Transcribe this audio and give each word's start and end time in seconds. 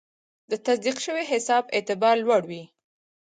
د 0.49 0.51
تصدیق 0.65 0.97
شوي 1.05 1.23
حساب 1.31 1.63
اعتبار 1.75 2.15
لوړ 2.25 2.41
وي. 2.49 2.63